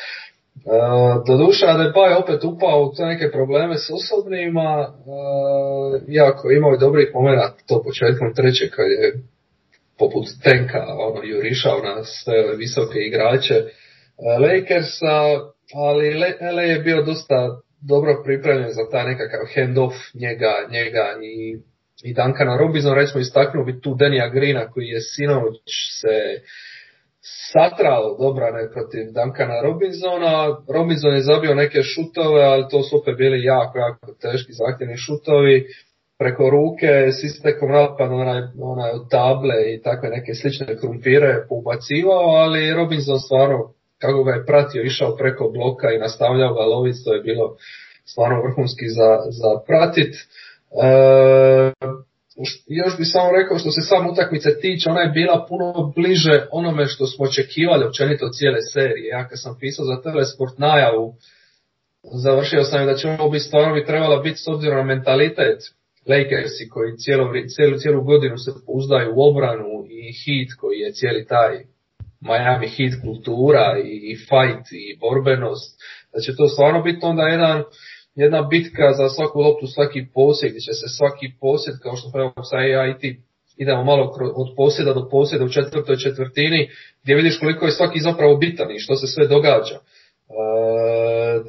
[0.65, 6.71] Uh, do duša Depay opet upao u te neke probleme s osobnima, uh, iako imao
[6.71, 9.23] je dobrih momenta to početkom treće kad je
[9.99, 15.17] poput tenka ono, jurišao na sve visoke igrače uh, Lakersa,
[15.73, 16.19] ali
[16.55, 21.57] LA je bio dosta dobro pripremljen za taj nekakav handoff njega, njega i,
[22.03, 25.55] i Duncana Robinson, recimo istaknuo bi tu Denija Grina koji je sinoć
[26.01, 26.41] se
[27.21, 30.57] satrao dobrane protiv Duncana Robinsona.
[30.75, 35.65] Robinson je zabio neke šutove, ali to su opet bili jako, jako teški zahtjevni šutovi
[36.19, 42.27] preko ruke s istekom napada onaj, onaj od table i takve neke slične krumpire pobacivao,
[42.43, 47.13] ali Robinson stvarno kako ga je pratio, išao preko bloka i nastavljao ga loviti, to
[47.13, 47.55] je bilo
[48.05, 50.15] stvarno vrhunski za, za pratit.
[50.15, 50.21] E,
[52.67, 56.85] još bi samo rekao što se sam utakmice tiče, ona je bila puno bliže onome
[56.85, 59.07] što smo očekivali općenito cijele serije.
[59.07, 61.13] Ja kad sam pisao za Telesport najavu,
[62.23, 65.59] završio sam da će ovo biti stvarno bi trebala biti s obzirom na mentalitet
[66.09, 71.25] Lakersi koji cijelo, cijelu, cijelu godinu se pouzdaju u obranu i Heat koji je cijeli
[71.25, 71.53] taj
[72.21, 75.81] Miami Heat kultura i, i fight i borbenost,
[76.13, 77.63] da će to stvarno biti onda jedan,
[78.15, 82.43] jedna bitka za svaku loptu, svaki posjed, gdje će se svaki posjed, kao što pravimo
[82.43, 83.17] sa ja i
[83.57, 86.69] idemo malo od posjeda do posjeda u četvrtoj četvrtini,
[87.03, 89.75] gdje vidiš koliko je svaki zapravo bitan i što se sve događa.
[89.75, 89.83] E,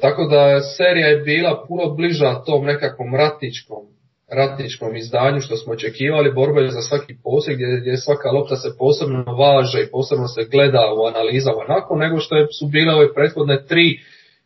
[0.01, 3.93] tako da serija je bila puno bliža tom nekakvom ratničkom
[4.33, 8.69] ratničkom izdanju što smo očekivali, borba je za svaki posjed gdje, gdje svaka lopta se
[8.79, 13.65] posebno važe i posebno se gleda u analizama nakon nego što su bile ove prethodne
[13.65, 13.99] tri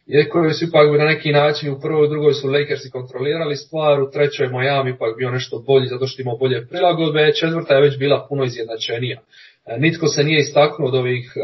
[0.08, 4.02] je koje su ipak na neki način u prvoj i drugoj su Lakersi kontrolirali stvar,
[4.02, 7.98] u trećoj Miami ipak bio nešto bolji zato što imao bolje prilagodbe, četvrta je već
[7.98, 9.20] bila puno izjednačenija.
[9.66, 11.42] E, nitko se nije istaknuo od ovih e,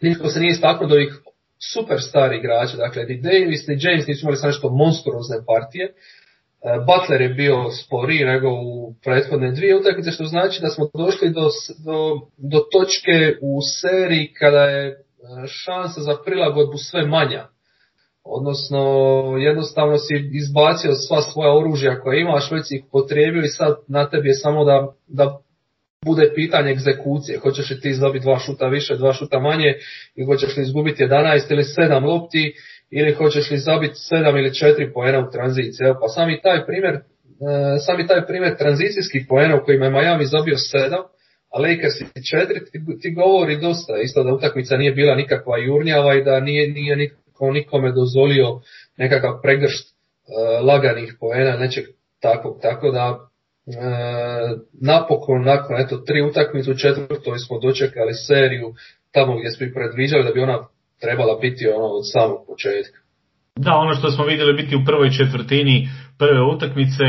[0.00, 1.20] nitko se nije istaknuo od ovih
[1.72, 5.94] super stari igrača, dakle ni Davis ni James nisu imali sa nešto monstruozne partije,
[6.64, 11.30] E, Butler je bio sporiji nego u prethodne dvije utakmice, što znači da smo došli
[11.30, 11.48] do,
[11.84, 15.03] do, do točke u seriji kada je
[15.46, 17.46] šansa za prilagodbu sve manja.
[18.24, 18.80] Odnosno,
[19.38, 24.28] jednostavno si izbacio sva svoja oružja koja imaš, već ih potrijebio i sad na tebi
[24.28, 25.38] je samo da, da
[26.04, 27.38] bude pitanje egzekucije.
[27.38, 29.74] Hoćeš li ti dobiti dva šuta više, dva šuta manje,
[30.14, 32.54] i hoćeš li izgubiti 11 ili 7 lopti,
[32.90, 35.86] ili hoćeš li zabiti 7 ili 4 poena u tranziciji.
[36.00, 37.00] Pa sami taj primjer, e,
[37.86, 41.13] sami taj primjer tranzicijskih poena u kojima je Miami zabio 7,
[41.54, 43.92] a Lakers 4, ti, ti govori dosta.
[44.02, 48.60] Isto da utakmica nije bila nikakva jurnjava i da nije, nije niko, nikome dozvolio
[48.96, 51.84] nekakav pregršt uh, laganih poena, nečeg
[52.20, 52.58] takvog.
[52.62, 53.04] Tako da
[53.66, 53.80] e,
[54.80, 58.74] napokon nakon eto tri utakmice u četvrtoj smo dočekali seriju
[59.12, 60.58] tamo gdje smo i predviđali da bi ona
[61.00, 62.98] trebala biti ono od samog početka.
[63.56, 65.88] Da, ono što smo vidjeli biti u prvoj četvrtini
[66.18, 67.04] prve utakmice,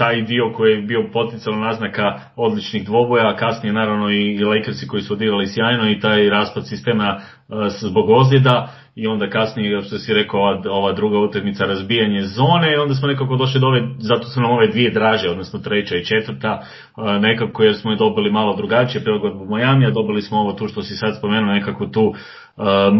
[0.00, 5.02] taj dio koji je bio potencijalno naznaka odličnih dvoboja, a kasnije naravno i Lakersi koji
[5.02, 7.20] su odigrali sjajno i taj raspad sistema e,
[7.68, 12.76] zbog ozljeda i onda kasnije, što si rekao, ova, ova druga utakmica razbijanje zone i
[12.76, 16.04] onda smo nekako došli do ove, zato su nam ove dvije draže, odnosno treća i
[16.04, 20.52] četvrta, e, nekako jer smo je dobili malo drugačije prilagodbu Miami, a dobili smo ovo
[20.52, 22.14] tu što si sad spomenuo, nekako tu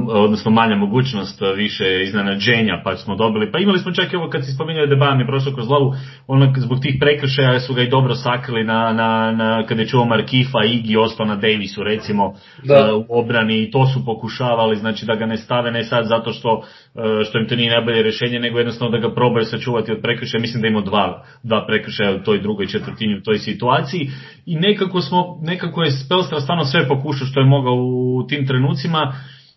[0.08, 4.28] odnosno manja mogućnost uh, više iznenađenja pa smo dobili, pa imali smo čak i ovo
[4.28, 5.94] kad si spominjao da mi prošao kroz glavu,
[6.26, 10.04] ono zbog tih prekršaja su ga i dobro sakrili na, na, na kada je čuo
[10.04, 12.94] Markifa, Igi ostao na Davisu recimo da.
[12.94, 13.62] Uh, u obrani.
[13.62, 16.64] I to su pokušavali, znači da ga ne stave ne sad zato što, uh,
[17.28, 20.62] što im to nije najbolje rješenje, nego jednostavno da ga probaju sačuvati od prekršaja, mislim
[20.62, 24.10] da ima dva, dva prekršaja u toj drugoj četvrtini u toj situaciji.
[24.46, 29.12] I nekako smo, nekako je Spelstra stvarno sve pokušao što je mogao u tim trenucima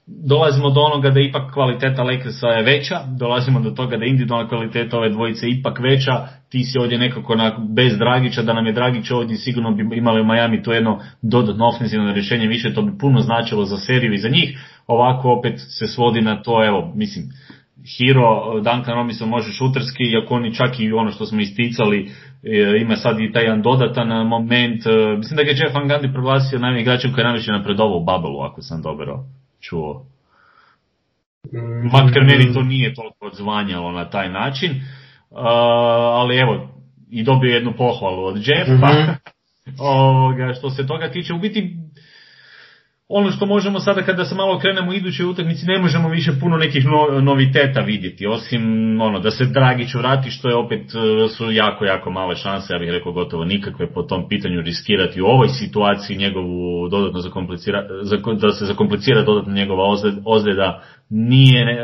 [0.07, 4.97] dolazimo do onoga da ipak kvaliteta Lakersa je veća, dolazimo do toga da individualna kvaliteta
[4.97, 9.11] ove dvojice ipak veća, ti si ovdje nekako na, bez Dragića, da nam je Dragić
[9.11, 13.19] ovdje sigurno bi imali u Miami to jedno dodatno ofenzivno rješenje, više to bi puno
[13.19, 17.25] značilo za seriju i za njih, ovako opet se svodi na to, evo, mislim,
[17.97, 22.11] Hero, Duncan Robinson može šuterski, iako oni čak i ono što smo isticali,
[22.43, 25.89] e, ima sad i taj jedan dodatan moment, e, mislim da ga je Jeff Van
[25.89, 29.23] Gundy proglasio najmi igračem koji je najviše napredovao u Bubble ako sam dobro
[29.63, 30.05] čuo.
[31.53, 31.87] Mm.
[31.91, 35.37] Makar meni to nije toliko odzvanjalo na taj način, uh,
[36.13, 36.69] ali evo,
[37.09, 38.73] i dobio jednu pohvalu od Jeffa.
[38.73, 39.15] Mm-hmm.
[39.79, 41.77] Ovoga, što se toga tiče, u biti
[43.09, 46.57] ono što možemo sada kada se malo krenemo u idućoj utakmici ne možemo više puno
[46.57, 48.61] nekih no, noviteta vidjeti osim
[49.01, 52.79] ono da se Dragić vrati što je opet e, su jako jako male šanse ja
[52.79, 57.19] bih rekao gotovo nikakve po tom pitanju riskirati u ovoj situaciji njegovu dodatno
[58.41, 59.83] da se zakomplicira dodatno njegova
[60.25, 61.75] ozljeda nije e,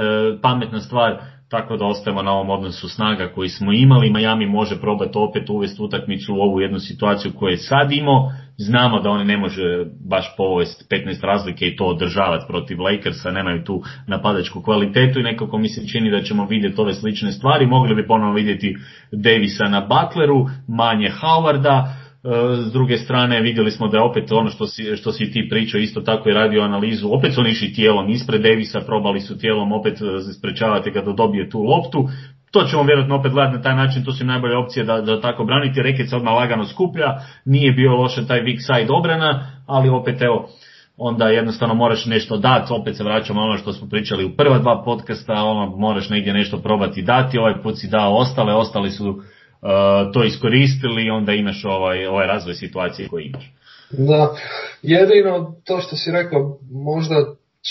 [0.42, 4.12] pametna stvar tako da ostajemo na ovom odnosu snaga koji smo imali.
[4.12, 8.32] Miami može probati opet uvesti utakmicu u ovu jednu situaciju koju je sad imao.
[8.62, 13.64] Znamo da oni ne može baš povesti 15 razlike i to održavati protiv Lakersa, nemaju
[13.64, 17.66] tu napadačku kvalitetu i nekako mi se čini da ćemo vidjeti ove slične stvari.
[17.66, 18.76] Mogli bi ponovno vidjeti
[19.12, 21.94] Davisa na Butleru, manje Howarda,
[22.24, 25.48] E, s druge strane vidjeli smo da je opet ono što si, što si ti
[25.50, 29.38] pričao isto tako i radio analizu, opet su oni išli tijelom ispred Davisa, probali su
[29.38, 32.10] tijelom opet e, sprečavati ga da dobije tu loptu,
[32.52, 35.44] to ćemo vjerojatno opet gledati na taj način, to su najbolje opcije da, da tako
[35.46, 40.22] braniti, Rekec se odmah lagano skuplja, nije bio loše taj weak side obrana, ali opet
[40.22, 40.50] evo,
[40.98, 44.84] onda jednostavno moraš nešto dati, opet se vraćamo ono što smo pričali u prva dva
[44.86, 49.22] podcasta, ono moraš negdje nešto probati dati, ovaj put si dao ostale, ostali su
[49.62, 53.54] Uh, to iskoristili i onda imaš ovaj, ovaj razvoj situacije koji imaš.
[53.92, 54.36] Da,
[54.82, 57.16] jedino to što si rekao, možda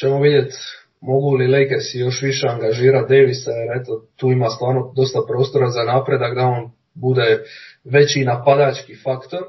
[0.00, 0.54] ćemo vidjeti
[1.00, 5.82] mogu li Lakers još više angažirati Davisa, jer eto, tu ima stvarno dosta prostora za
[5.82, 7.44] napredak, da on bude
[7.84, 9.42] veći napadački faktor,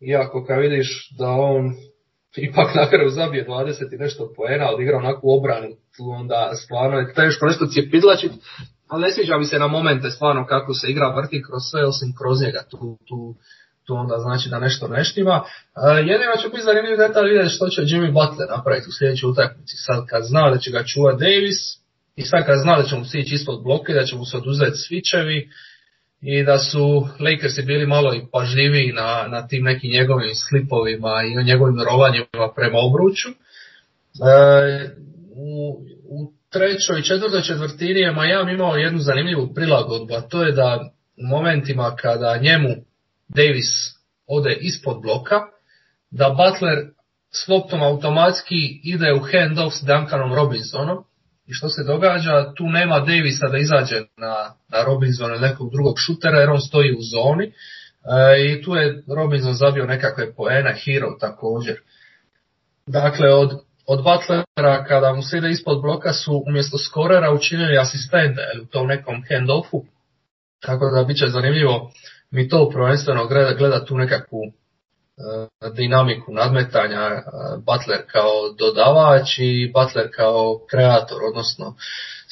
[0.00, 1.74] iako kad vidiš da on
[2.36, 6.50] ipak na kraju zabije 20 i nešto poena, ali igra onako u obranu, tu onda
[6.54, 8.32] stvarno je teško nešto cijepidlačit,
[8.88, 12.08] ali ne sviđa mi se na momente stvarno kako se igra vrti kroz sve osim
[12.18, 13.34] kroz njega, tu, tu,
[13.86, 15.36] tu onda znači da nešto ne štima.
[15.42, 19.76] Uh, jedino će biti zanimljiv detalj vidjeti što će Jimmy Butler napraviti u sljedećoj utakmici.
[19.86, 21.60] Sad kad zna da će ga čuvati Davis
[22.16, 24.36] i sad kad zna da će mu se ići ispod bloke, da će mu se
[24.36, 25.48] oduzeti switchevi
[26.22, 31.44] i da su Lakersi bili malo i pažljiviji na, na tim nekim njegovim slipovima i
[31.44, 33.28] njegovim rovanjima prema obruču.
[33.28, 34.88] E,
[35.34, 40.52] u, u trećoj i četvrtoj četvrtini je Miami imao jednu zanimljivu prilagodbu, a to je
[40.52, 42.68] da u momentima kada njemu
[43.34, 43.70] Davis
[44.26, 45.40] ode ispod bloka,
[46.10, 46.78] da Butler
[47.34, 51.04] s loptom automatski ide u handoff s Duncanom Robinsonom.
[51.46, 54.34] I što se događa, tu nema Davisa da izađe na,
[54.68, 57.46] na Robinsona ili nekog drugog šutera jer on stoji u zoni.
[57.46, 57.52] E,
[58.46, 61.80] i tu je Robinson zabio nekakve poena, Hero također.
[62.86, 63.50] Dakle, od,
[63.86, 68.86] od Butlera kada mu se ide ispod bloka su umjesto skorera učinili asistente u tom
[68.86, 69.84] nekom handoffu,
[70.60, 71.92] tako da bit će zanimljivo
[72.32, 79.72] mi to prvenstveno gleda, gleda tu nekakvu uh, dinamiku nadmetanja, uh, Butler kao dodavač i
[79.74, 81.74] Butler kao kreator, odnosno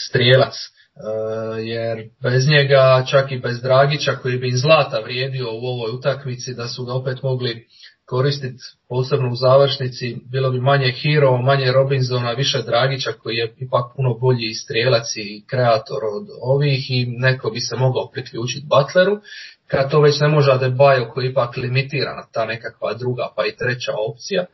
[0.09, 0.55] strijelac.
[0.55, 6.55] Uh, jer bez njega, čak i bez Dragića koji bi zlata vrijedio u ovoj utakmici,
[6.55, 7.67] da su ga opet mogli
[8.11, 13.85] koristiti posebno u završnici, bilo bi manje Hero, manje Robinsona, više Dragića koji je ipak
[13.97, 19.21] puno bolji strijelac i kreator od ovih i neko bi se mogao priključiti Butleru
[19.67, 23.57] kad to već ne može Adebayo koji je ipak limitirana ta nekakva druga pa i
[23.57, 24.43] treća opcija.
[24.43, 24.47] E,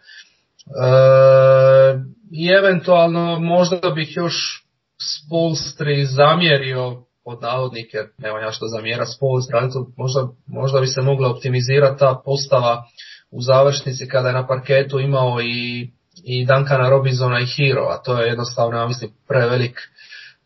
[2.32, 4.62] I eventualno možda bih još
[4.98, 9.56] Spolstri zamjerio pod navodnike, nema ja što zamjera Spolstri,
[9.96, 12.84] možda, možda bi se mogla optimizirati ta postava
[13.30, 15.90] u završnici kada je na parketu imao i,
[16.24, 19.80] i Duncana Robinsona i Hero, a to je jednostavno, ja mislim, prevelik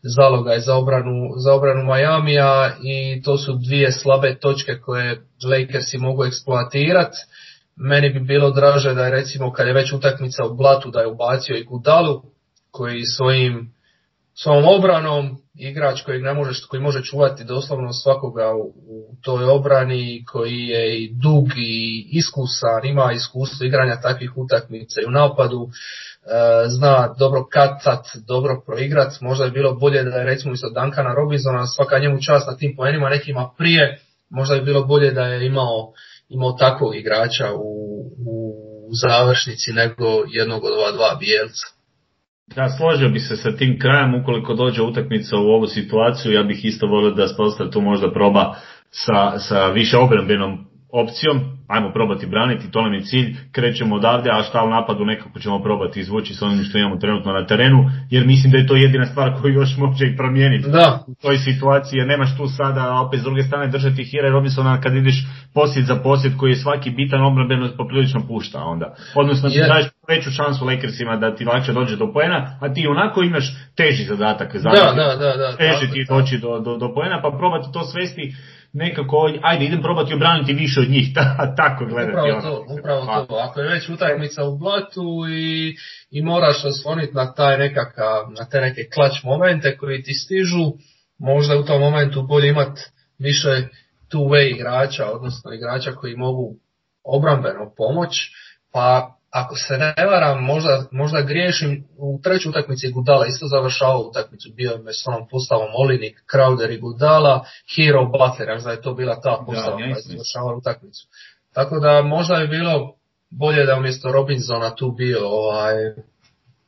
[0.03, 6.25] zalogaj za obranu, za obranu Majamija i to su dvije slabe točke koje Lakersi mogu
[6.25, 7.17] eksploatirati.
[7.75, 11.07] Meni bi bilo draže da je recimo kad je već utakmica u blatu da je
[11.07, 12.21] ubacio i Gudalu
[12.71, 13.73] koji svojim
[14.33, 20.25] svojom obranom igrač kojeg ne može, koji može čuvati doslovno svakoga u, u toj obrani,
[20.25, 26.69] koji je i dug i iskusan, ima iskustvo igranja takvih utakmica i u napadu, e,
[26.69, 31.67] zna dobro kacat, dobro proigrat, možda je bilo bolje da je recimo isto Dankana Robinsona,
[31.67, 35.93] svaka njemu čast na tim poenima, nekima prije, možda je bilo bolje da je imao,
[36.29, 37.81] imao takvog igrača u,
[38.27, 38.55] u
[39.01, 41.80] završnici nego jednog od ova dva bijelca.
[42.55, 46.65] Da, složio bi se sa tim krajem, ukoliko dođe utakmica u ovu situaciju, ja bih
[46.65, 48.55] isto volio da Spolstar tu možda proba
[48.89, 51.39] sa, sa više obrambenom opcijom,
[51.71, 55.63] ajmo probati braniti, to nam je cilj, krećemo odavde, a šta u napadu nekako ćemo
[55.63, 59.05] probati izvući s onim što imamo trenutno na terenu, jer mislim da je to jedina
[59.05, 61.03] stvar koju još može i promijeniti da.
[61.07, 64.81] u toj situaciji, jer nemaš tu sada opet s druge strane držati Hira i Robinsona
[64.81, 65.15] kad ideš
[65.53, 68.95] posjed za posjed koji je svaki bitan obrambeno poprilično pušta onda.
[69.15, 73.23] Odnosno ti daješ veću šansu Lakersima da ti lakše dođe do poena, a ti onako
[73.23, 74.53] imaš teži zadatak.
[74.53, 78.33] Da, da, da, da, teže ti doći do, do, do poena, pa probati to svesti
[78.73, 82.11] nekako, ajde idem probati obraniti više od njih, ta, tako gledati.
[82.11, 82.41] Upravo ono.
[82.41, 83.35] to, upravo to.
[83.35, 85.75] Ako je već utakmica u blatu i,
[86.11, 90.71] i moraš osloniti na taj nekakav, na te neke klač momente koji ti stižu,
[91.17, 92.81] možda u tom momentu bolje imati
[93.17, 93.67] više
[94.11, 96.55] two-way igrača, odnosno igrača koji mogu
[97.03, 98.09] obrambeno pomoć,
[98.71, 104.49] pa ako se ne varam, možda, možda griješim, u trećoj utakmici Gudala isto završavao utakmicu,
[104.55, 107.45] bio je s onom postavom Olinik, Crowder i Gudala,
[107.75, 111.07] Hero Butler, da je to bila ta postava koja je završavala utakmicu.
[111.53, 112.95] Tako da možda je bilo
[113.29, 115.73] bolje da umjesto Robinsona tu bio ovaj,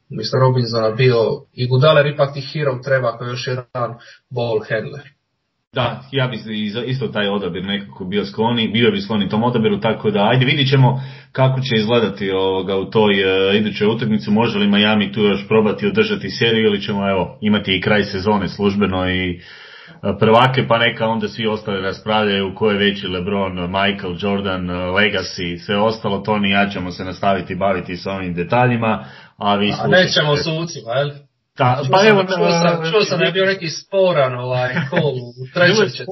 [0.09, 1.17] umjesto Robinsona bio
[1.53, 3.91] i Gudaler, ipak ti Hero treba kao još jedan
[4.29, 5.13] ball handler.
[5.73, 6.37] Da, ja bi
[6.85, 10.69] isto taj odabir nekako bio skloni, bio bi skloni tom odabiru, tako da ajde vidit
[10.69, 15.47] ćemo kako će izgledati ovoga u toj uh, idućoj utakmici, može li Miami tu još
[15.47, 19.41] probati održati seriju ili ćemo evo imati i kraj sezone službeno i
[20.19, 25.77] prvake pa neka onda svi ostali raspravljaju ko je veći Lebron, Michael, Jordan, Legacy, sve
[25.77, 29.05] ostalo, to ni ja ćemo se nastaviti baviti s ovim detaljima.
[29.37, 31.09] A, vi a nećemo sucima, jel?
[31.57, 34.69] Ta, Čuo pa sam, evo, čuo sam, čuo sam da je bio neki sporan ovaj
[34.89, 36.05] kol u trećoj.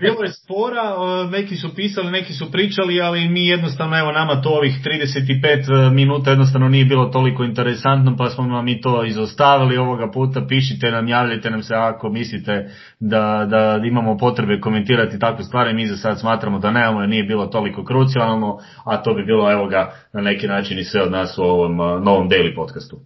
[0.00, 4.42] Bilo je spora, e, neki su pisali, neki su pričali, ali mi jednostavno, evo nama
[4.42, 9.76] to ovih 35 minuta jednostavno nije bilo toliko interesantno, pa smo vam mi to izostavili
[9.76, 12.70] ovoga puta, pišite nam, javljajte nam se ako mislite
[13.00, 17.24] da, da imamo potrebe komentirati takve stvari, mi za sad smatramo da nemamo jer nije
[17.24, 21.12] bilo toliko krucijalno, a to bi bilo evo ga na neki način i sve od
[21.12, 22.96] nas u ovom e, novom daily podcastu.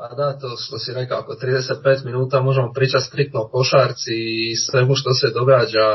[0.00, 4.56] Pa da, to što si rekao, ako 35 minuta možemo pričati striktno o košarci i
[4.56, 5.86] svemu što se događa,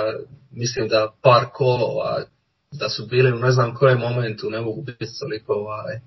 [0.51, 2.21] mislim da par kolova,
[2.71, 5.99] da su bili u ne znam kojem momentu, ne mogu biti toliko ovaj,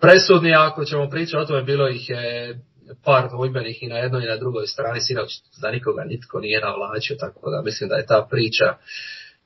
[0.00, 2.58] presudni, ako ćemo pričati o tome, bilo ih je
[3.04, 7.16] par dvojbenih i na jednoj i na drugoj strani, sinoć da nikoga nitko nije navlačio,
[7.20, 8.76] tako da mislim da je ta priča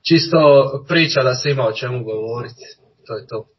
[0.08, 0.38] čisto
[0.88, 2.64] priča da se ima o čemu govoriti.
[3.06, 3.53] To je to.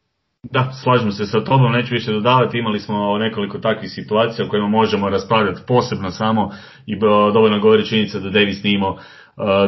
[0.51, 4.67] Da, slažem se sa tobom, neću više dodavati, imali smo nekoliko takvih situacija o kojima
[4.67, 6.51] možemo raspravljati posebno samo
[6.85, 6.99] i
[7.33, 8.97] dovoljno govori činjenica da Davis nije imao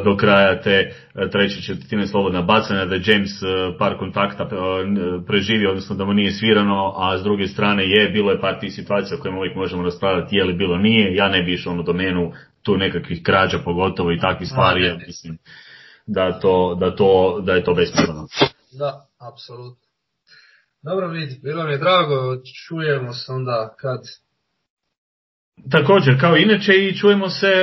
[0.03, 4.47] do kraja te e, treće četvrtine slobodna bacanja, da je James e, par kontakta e,
[5.27, 8.73] preživio, odnosno da mu nije svirano, a s druge strane je, bilo je par tih
[8.73, 11.83] situacija o kojima uvijek možemo raspravljati je li bilo nije, ja ne bi išao u
[11.83, 15.37] domenu tu nekakvih krađa pogotovo i takvih stvari, ja mislim
[16.07, 18.27] da, to, da, to, da je to besmisleno.
[18.71, 19.86] Da, apsolutno.
[20.87, 23.99] Dobro vidi, bilo mi je drago, čujemo se onda kad...
[25.71, 27.53] Također, kao inače i čujemo se,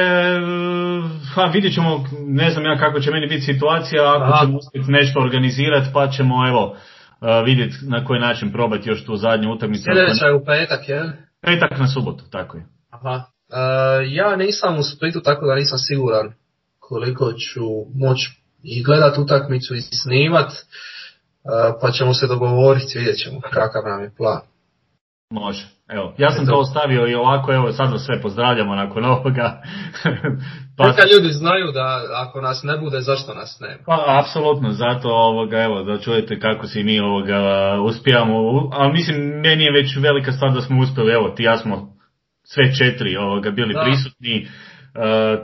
[1.34, 4.44] ha, vidjet ćemo, ne znam ja kako će meni biti situacija, ako Aha.
[4.44, 6.76] ćemo uspjeti nešto organizirati, pa ćemo evo
[7.44, 9.84] vidjeti na koji način probati još tu zadnju utakmicu.
[9.84, 11.26] Sljedeća je u petak, je?
[11.40, 12.66] Petak na subotu, tako je.
[12.90, 13.24] Aha.
[13.48, 16.32] Uh, ja nisam u Splitu, tako da nisam siguran
[16.78, 17.64] koliko ću
[17.94, 18.30] moći
[18.62, 20.52] i gledat utakmicu i snimat
[21.80, 24.40] pa ćemo se dogovoriti, vidjet ćemo kakav nam je plan.
[25.30, 25.66] Može.
[25.88, 29.62] Evo, ja sam to ostavio i ovako, evo sad vas sve pozdravljamo nakon ovoga.
[30.76, 33.82] pa Neka ljudi znaju da ako nas ne bude, zašto nas nema.
[33.86, 37.40] Pa, apsolutno, zato ovoga, evo, da čujete kako si mi ovoga
[37.84, 38.34] uspijamo,
[38.72, 41.94] ali mislim, meni je već velika stvar da smo uspjeli, evo, ti ja smo
[42.44, 43.82] sve četiri ovoga bili da.
[43.82, 44.48] prisutni,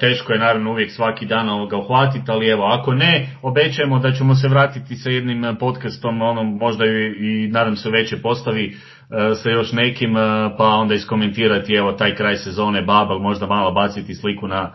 [0.01, 4.35] teško je naravno uvijek svaki dan ovoga uhvatiti, ali evo, ako ne, obećajemo da ćemo
[4.35, 9.51] se vratiti sa jednim podcastom, ono, možda i, i nadam se veće postavi e, sa
[9.51, 10.21] još nekim, e,
[10.59, 14.75] pa onda iskomentirati evo taj kraj sezone Babel, možda malo baciti sliku na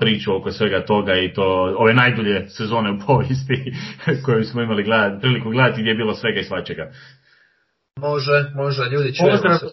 [0.00, 3.72] priču oko svega toga i to ove najdulje sezone u povijesti
[4.24, 6.90] koju smo imali gledati, priliku gledati gdje je bilo svega i svačega.
[8.00, 9.66] Može, može, ljudi čujemo se.